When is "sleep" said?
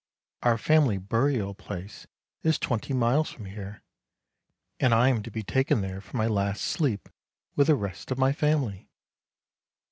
6.63-7.07